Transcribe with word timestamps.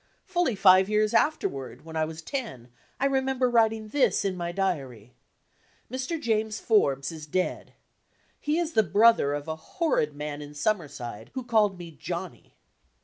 Fully 0.25 0.55
five 0.55 0.89
years 0.89 1.13
afterward, 1.13 1.85
when 1.85 1.95
I 1.95 2.05
was 2.05 2.23
ten, 2.23 2.69
I 2.99 3.05
remember 3.05 3.47
writing 3.51 3.89
this 3.89 4.25
in 4.25 4.35
my 4.35 4.51
diary: 4.51 5.13
"Mr. 5.91 6.19
James 6.19 6.59
Forbes 6.59 7.11
is 7.11 7.27
dead. 7.27 7.75
He 8.39 8.57
is 8.57 8.71
the 8.73 8.81
brother 8.81 9.35
of 9.35 9.47
a 9.47 9.55
horrid 9.77 10.15
man 10.15 10.41
in 10.41 10.55
Sum 10.55 10.79
merside 10.79 11.27
who 11.33 11.43
called 11.43 11.77
me 11.77 11.91
'Johnny'." 11.91 12.55